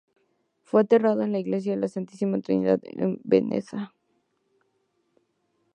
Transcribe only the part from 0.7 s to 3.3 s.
enterrado en la iglesia de la Santísima Trinidad en